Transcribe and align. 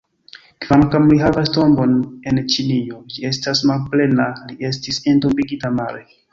Kvankam 0.63 1.03
li 1.11 1.17
havas 1.23 1.51
tombon 1.57 1.93
en 2.33 2.41
Ĉinio, 2.55 2.99
ĝi 3.13 3.29
estas 3.33 3.63
malplena: 3.73 4.29
li 4.51 4.59
estis 4.73 5.03
entombigita 5.15 5.75
mare. 5.81 6.07